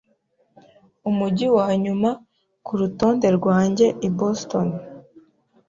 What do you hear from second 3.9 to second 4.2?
ni